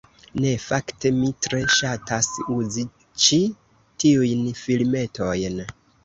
Ne, 0.43 0.51
fakte, 0.61 1.09
mi 1.17 1.27
tre 1.47 1.57
ŝatas 1.73 2.29
uzi 2.55 2.85
ĉi 3.25 3.39
tiujn 4.05 4.41
filmetojn 4.61 5.61